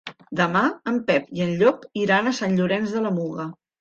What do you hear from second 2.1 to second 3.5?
a Sant Llorenç de la Muga.